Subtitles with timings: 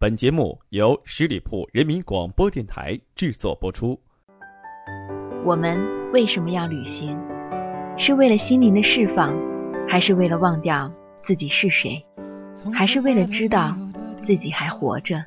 [0.00, 3.98] 本节目由十里铺人民广播电台制作播出。
[5.44, 5.76] 我们
[6.12, 7.18] 为什么要旅行？
[7.96, 9.34] 是为了心灵的释放，
[9.88, 10.88] 还是为了忘掉
[11.24, 12.00] 自己是谁？
[12.72, 13.76] 还是为了知道
[14.24, 15.24] 自己还活着？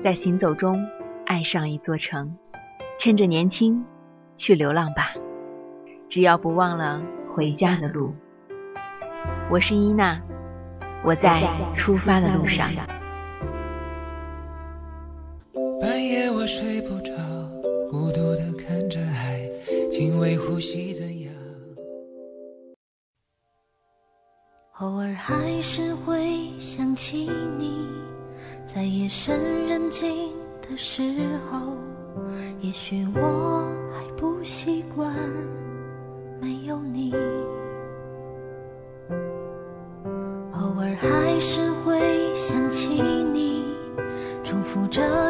[0.00, 0.84] 在行走中
[1.26, 2.36] 爱上一座城，
[2.98, 3.84] 趁着年轻
[4.34, 5.12] 去流浪吧，
[6.08, 7.00] 只要不忘了
[7.32, 8.12] 回家的路。
[9.48, 10.20] 我是伊娜，
[11.04, 11.42] 我在
[11.74, 12.70] 出发的路上。
[15.80, 17.12] 半夜我睡不着，
[17.90, 19.40] 孤独的看着海，
[19.90, 21.32] 轻微呼吸怎样？
[24.78, 27.86] 偶尔还是会想起你，
[28.64, 31.02] 在夜深人静的时
[31.50, 31.76] 候，
[32.60, 35.12] 也许我还不习惯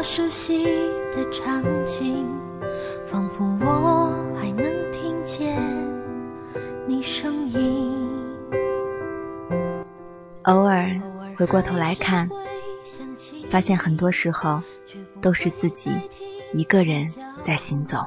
[0.03, 0.65] 熟悉
[1.13, 2.27] 的场景，
[3.05, 5.57] 仿佛我还能听见
[6.85, 7.89] 你声音。
[10.43, 10.99] 偶尔
[11.37, 12.29] 回过头来看，
[13.49, 14.61] 发现很多时候
[15.21, 15.89] 都是自己
[16.51, 17.07] 一个人
[17.41, 18.05] 在行走。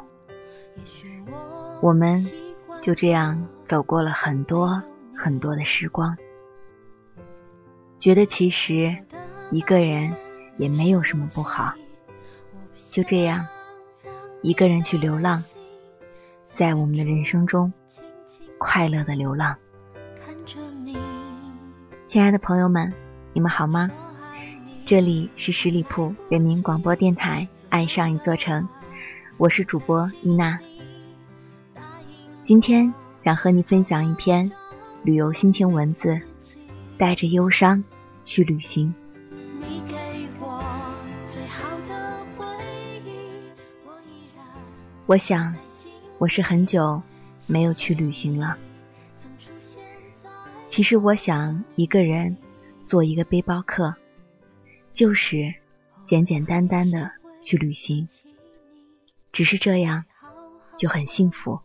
[1.81, 2.23] 我们
[2.83, 4.83] 就这样走过了很多
[5.17, 6.15] 很多的时光，
[7.99, 8.95] 觉得其实
[9.51, 10.15] 一个人
[10.59, 11.73] 也没有什么不好。
[12.97, 13.47] 就这样，
[14.41, 15.45] 一个人去流浪，
[16.45, 17.71] 在我们的人生中
[18.57, 19.55] 快乐的流浪。
[22.07, 22.91] 亲爱的朋友们，
[23.35, 23.91] 你们好吗？
[24.87, 28.63] 这里是十里铺人民广播电台《爱上一座城》，
[29.37, 30.59] 我是主播伊娜。
[32.43, 34.51] 今天想和你分享一篇
[35.03, 36.19] 旅游心情文字，
[36.97, 37.85] 带着忧伤
[38.25, 38.95] 去旅行。
[45.07, 45.55] 我想，
[46.19, 47.01] 我是很久
[47.47, 48.59] 没有去旅行了。
[50.67, 52.37] 其实我想一个人
[52.85, 53.95] 做一个背包客，
[54.93, 55.55] 就是
[56.03, 57.09] 简简单单的
[57.45, 58.09] 去旅行，
[59.31, 60.05] 只是这样
[60.77, 61.61] 就很幸福。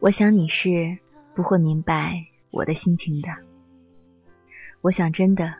[0.00, 0.96] 我想你是
[1.34, 3.28] 不会明白我的心情的。
[4.80, 5.52] 我想真的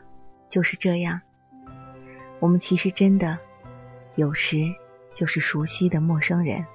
[0.49, 1.21] 就是这样，
[2.39, 3.37] 我们其实真的
[4.15, 4.73] 有时
[5.13, 6.65] 就是熟悉的陌生人。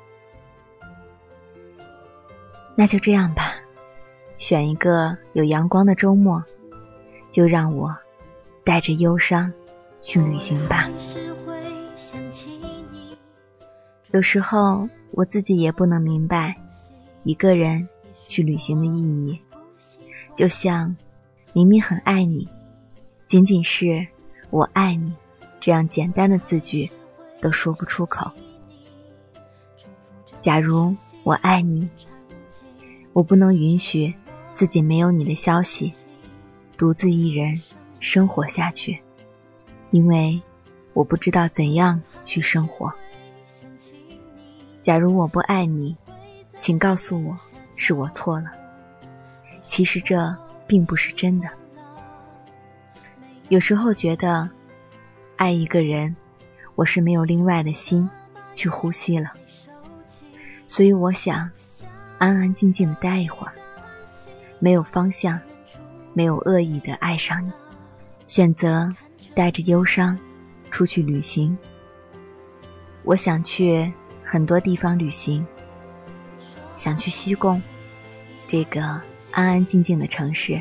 [2.74, 3.54] 那就这样吧，
[4.38, 6.42] 选一个有阳光的周末，
[7.30, 7.94] 就让我
[8.64, 9.52] 带着忧伤
[10.00, 10.88] 去旅行吧。
[14.12, 16.56] 有时候我自己也不能明白
[17.22, 17.88] 一个人
[18.26, 19.40] 去旅行的意义，
[20.34, 20.96] 就像
[21.52, 22.48] 明明很爱你，
[23.26, 24.06] 仅仅是
[24.48, 25.12] 我爱你
[25.60, 26.90] 这样简单的字句
[27.40, 28.30] 都说不出口。
[30.40, 31.88] 假如我爱你。
[33.12, 34.14] 我不能允许
[34.54, 35.92] 自己没有你的消息，
[36.78, 37.60] 独自一人
[37.98, 39.02] 生活下去，
[39.90, 40.40] 因为
[40.92, 42.94] 我不知道怎样去生活。
[44.80, 45.96] 假如我不爱你，
[46.60, 47.36] 请告诉我
[47.74, 48.46] 是我错了。
[49.66, 50.36] 其实这
[50.68, 51.48] 并不是真的。
[53.48, 54.48] 有时候觉得
[55.34, 56.14] 爱一个人，
[56.80, 58.08] 我是没有另外的心
[58.54, 59.30] 去呼吸了，
[60.66, 61.50] 所以我想。
[62.16, 63.52] 安安静静的待一会儿，
[64.58, 65.40] 没有方向，
[66.12, 67.50] 没有恶意的爱上你，
[68.26, 68.94] 选择
[69.34, 70.18] 带着忧伤
[70.70, 71.56] 出去旅行。
[73.04, 73.90] 我想去
[74.22, 75.46] 很多地方旅行，
[76.76, 77.62] 想去西贡
[78.46, 78.82] 这个
[79.30, 80.60] 安安静静的城市。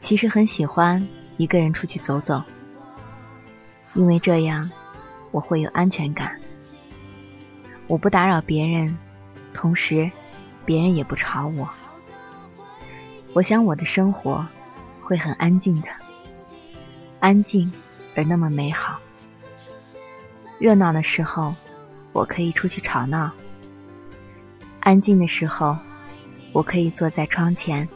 [0.00, 2.42] 其实很喜欢一个人出去走走，
[3.96, 4.70] 因为这样
[5.30, 6.38] 我会有安全感，
[7.86, 8.96] 我不打扰别人。
[9.54, 10.10] 同时，
[10.66, 11.66] 别人也不吵我。
[13.32, 14.46] 我想我的生活
[15.00, 15.88] 会很安静的，
[17.20, 17.72] 安静
[18.14, 18.98] 而那么美好。
[20.58, 21.54] 热闹的时候，
[22.12, 23.30] 我可以出去吵闹；
[24.80, 25.74] 安静的时候，
[26.52, 27.88] 我可以坐在窗前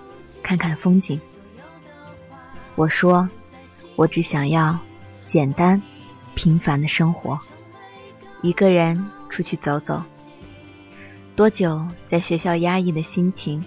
[0.42, 1.20] 看看风景。
[2.74, 3.28] 我说，
[3.96, 4.78] 我只想要
[5.30, 5.80] 简单、
[6.34, 7.38] 平凡的生活，
[8.42, 10.02] 一个人出去走走。
[11.36, 13.64] 多久在学校压抑的心情，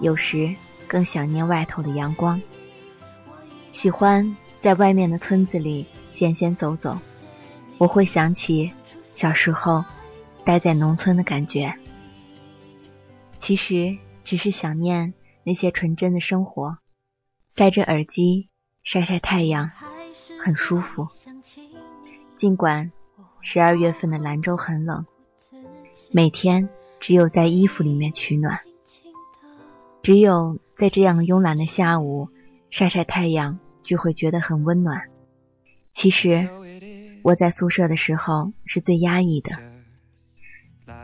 [0.00, 0.54] 有时
[0.86, 2.38] 更想念外头的阳光。
[3.70, 6.98] 喜欢在外面的村子里闲闲走走，
[7.78, 8.70] 我会想起
[9.02, 9.82] 小时候
[10.44, 11.74] 待在农村的感觉。
[13.38, 15.14] 其实只是想念
[15.44, 16.76] 那些纯真的生活，
[17.48, 18.50] 塞着耳机
[18.82, 19.70] 晒晒太阳，
[20.40, 21.08] 很舒服。
[22.36, 22.90] 尽管
[23.40, 25.06] 十二月份的兰州很冷，
[26.12, 26.68] 每天
[26.98, 28.60] 只有在衣服里面取暖，
[30.02, 32.28] 只有在这样慵懒的下午
[32.70, 35.02] 晒晒太阳，就会觉得很温暖。
[35.92, 36.48] 其实
[37.22, 39.58] 我在宿舍的时候是最压抑的，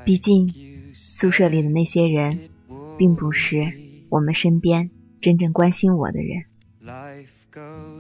[0.05, 2.49] 毕竟宿舍里的那些人，
[2.97, 3.73] 并不是
[4.09, 6.45] 我们身边真正关心我的人。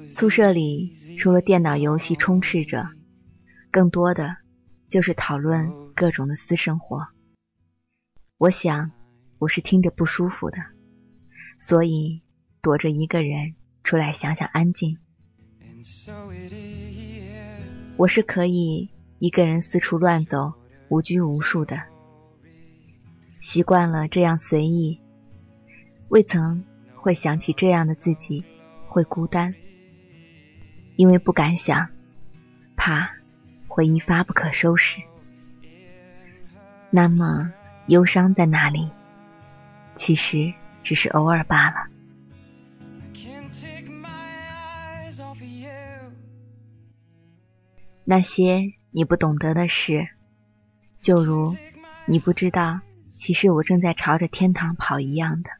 [0.08, 2.88] 宿舍里除了电脑游戏充斥着，
[3.70, 4.36] 更多的
[4.88, 7.06] 就是讨论各种的私生活。
[8.38, 8.90] 我想
[9.38, 10.58] 我是听着不舒服的，
[11.58, 12.22] 所以
[12.60, 14.98] 躲着一个人出来想想安静。
[17.96, 20.52] 我是可以一个人四处乱走，
[20.90, 21.78] 无拘无束的，
[23.40, 25.00] 习惯了这样随意，
[26.08, 26.62] 未曾
[26.94, 28.44] 会想起这样的自己
[28.96, 29.54] 会孤单，
[30.96, 31.86] 因为不敢想，
[32.78, 33.10] 怕
[33.68, 35.02] 会一发不可收拾。
[36.88, 37.52] 那么
[37.88, 38.88] 忧伤在哪里？
[39.94, 40.50] 其实
[40.82, 41.76] 只是偶尔罢了。
[48.02, 50.08] 那些你不懂得的事，
[50.98, 51.54] 就如
[52.06, 52.80] 你不知道，
[53.12, 55.50] 其实我正在朝着天堂跑一样的。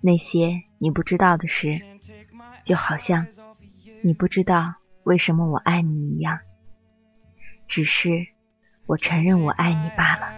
[0.00, 1.82] 那些你不知道的事，
[2.64, 3.26] 就好像
[4.02, 6.40] 你不知道为什么我爱你一样。
[7.66, 8.26] 只是
[8.86, 10.32] 我承认我爱你罢了。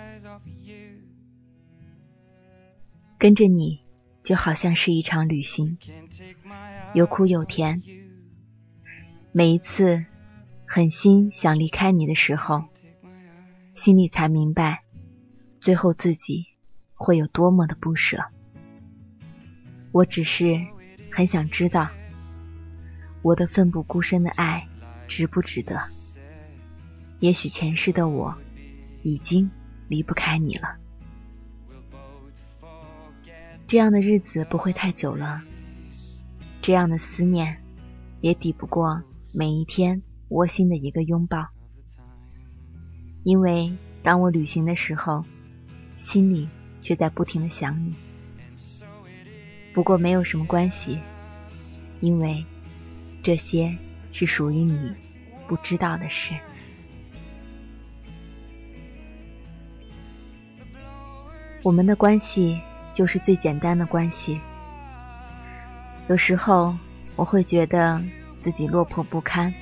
[3.19, 3.81] 跟着你，
[4.23, 5.79] 就好像是一场旅行，
[6.95, 7.83] 有苦有甜。
[9.33, 10.05] 每一次。
[10.75, 12.65] 狠心想离开你的时候，
[13.75, 14.83] 心里才明白，
[15.61, 16.47] 最后自己
[16.95, 18.25] 会有多么的不舍。
[19.91, 20.59] 我只是
[21.11, 21.91] 很想知道，
[23.23, 24.69] 我的奋不顾身的爱
[25.09, 25.81] 值不值得？
[27.21, 28.35] 也许前世的我
[29.03, 29.51] 已经
[29.89, 30.77] 离不开你了，
[33.67, 35.43] 这样的日子不会太久了，
[36.61, 37.63] 这样的思念
[38.21, 39.03] 也抵不过
[39.33, 40.03] 每一天。
[40.29, 41.49] 窝心的一个拥抱，
[43.23, 45.27] 因为当我旅行的时候，
[45.99, 46.49] 心里
[46.81, 47.95] 却在不停的想你。
[49.75, 50.99] 不过没有什么关系，
[52.01, 52.47] 因为
[53.23, 53.77] 这些
[54.11, 54.91] 是属于你
[55.47, 56.35] 不知道的事。
[61.63, 62.61] 我们的关系
[62.93, 64.41] 就是最简单的关系。
[66.09, 66.77] 有时候
[67.15, 68.03] 我会觉得
[68.41, 69.55] 自己落魄不堪。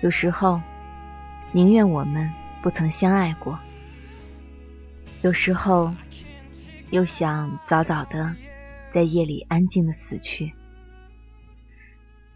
[0.00, 0.60] 有时候，
[1.52, 2.30] 宁愿我们
[2.62, 3.58] 不曾相爱过；
[5.20, 5.94] 有时候，
[6.90, 8.34] 又想早早的
[8.90, 10.52] 在夜里安静的死去。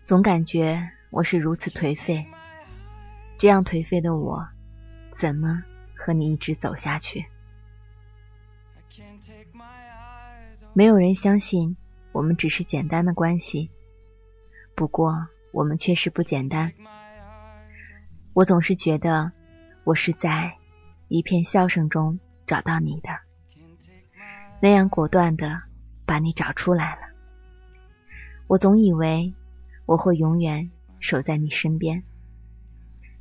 [0.09, 2.27] 总感觉我是如此颓废，
[3.37, 4.49] 这样颓废的我，
[5.13, 5.63] 怎么
[5.95, 7.27] 和你一直走下去？
[10.73, 11.77] 没有人相信
[12.13, 13.71] 我们只是简单的关系，
[14.75, 16.73] 不过我们确实不简单。
[18.33, 19.33] 我总是觉得，
[19.85, 20.57] 我是在
[21.09, 23.11] 一片笑声中找到你的，
[24.59, 25.61] 那样果断的
[26.07, 27.03] 把你找出来了。
[28.47, 29.35] 我总以为
[29.89, 32.03] 我会永远守在你身边，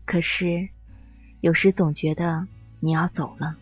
[0.03, 0.67] 可是
[1.39, 2.45] 有时总觉得
[2.81, 3.55] 你要走了，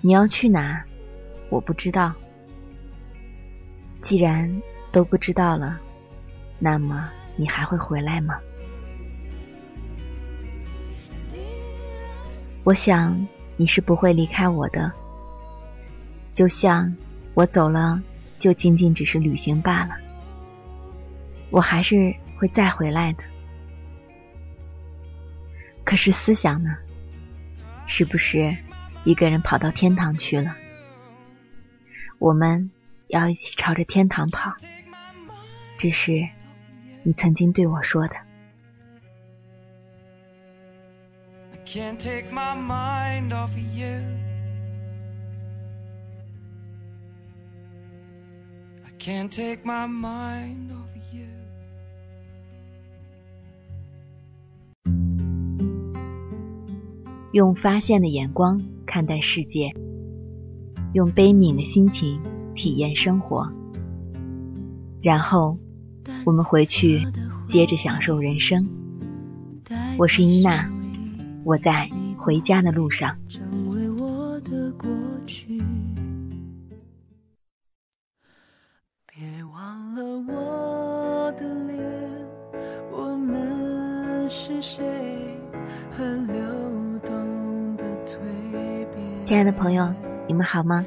[0.00, 0.82] 你要去哪？
[1.50, 2.14] 我不知道。
[4.00, 5.78] 既然都不知道了，
[6.58, 8.40] 那么你还会回来吗？
[12.64, 14.90] 我想你是不会离开我的，
[16.32, 16.96] 就像
[17.34, 18.02] 我走了，
[18.38, 20.07] 就仅仅只是旅行罢了。
[21.58, 23.24] 我还是会再回来的。
[25.82, 26.76] 可是思想呢？
[27.84, 28.56] 是不是
[29.02, 30.54] 一个人跑到天堂去了？
[32.20, 32.70] 我们
[33.08, 34.54] 要一起朝着天堂跑，
[35.76, 36.28] 这是
[37.02, 38.14] 你曾经对我说的。
[41.66, 44.00] can't take my mind off of you
[48.86, 51.26] i can't take my mind off of you
[57.38, 59.72] 用发现的眼光看待世界
[60.92, 62.20] 用悲悯的心情
[62.56, 63.48] 体验生活。
[65.00, 65.56] 然后
[66.24, 67.06] 我们回去
[67.46, 68.68] 接着享受人生。
[69.98, 70.68] 我是伊娜
[71.44, 73.16] 我在回家的路上。
[89.28, 89.92] 亲爱的朋友，
[90.26, 90.86] 你们好吗？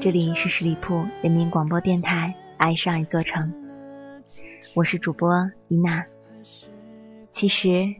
[0.00, 3.54] 这里是十里铺人民广播电台《爱上一座城》，
[4.74, 6.04] 我是主播伊娜。
[7.30, 7.94] 其实，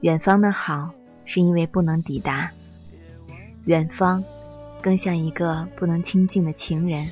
[0.00, 0.90] 远方的好
[1.24, 2.50] 是因为不能抵达，
[3.66, 4.24] 远方
[4.82, 7.08] 更像一个不能亲近的情人。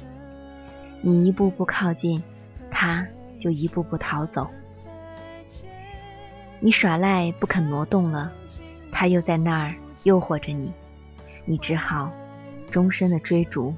[1.01, 2.21] 你一步步靠近，
[2.73, 3.07] 他
[3.39, 4.51] 就一步步逃走。
[6.59, 8.33] 你耍赖不肯挪动了，
[8.91, 9.73] 他又在那儿
[10.03, 10.73] 诱惑着你，
[11.45, 12.11] 你只好
[12.71, 13.75] 终身的追逐。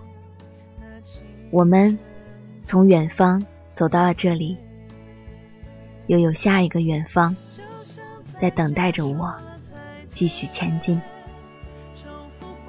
[1.51, 1.99] 我们
[2.65, 4.57] 从远方走到了这里，
[6.07, 7.37] 又有下一个远方
[8.37, 9.35] 在等待着我
[10.09, 11.01] 继续前进。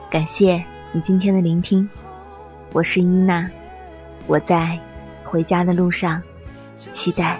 [0.09, 1.89] 感谢你今天的聆听，
[2.71, 3.49] 我是伊娜，
[4.25, 4.79] 我在
[5.23, 6.21] 回家的路上，
[6.77, 7.39] 期待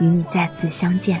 [0.00, 1.20] 与你再次相见。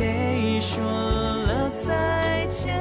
[0.00, 2.74] 谁说了再见？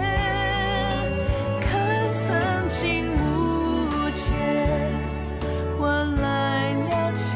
[1.60, 4.34] 看曾经无解，
[5.78, 7.36] 换来了解，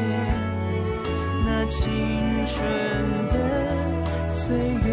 [1.45, 1.83] 那青
[2.47, 2.63] 春
[3.27, 3.35] 的
[4.31, 4.55] 岁
[4.89, 4.92] 月。